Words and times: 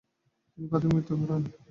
তিনি 0.51 0.65
প্রাথমিক 0.67 0.93
মৃত্যু 0.95 1.13
ঘটান। 1.21 1.41